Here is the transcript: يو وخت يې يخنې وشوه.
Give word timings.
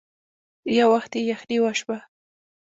يو 0.77 0.87
وخت 0.95 1.11
يې 1.17 1.21
يخنې 1.31 1.57
وشوه. 1.61 1.97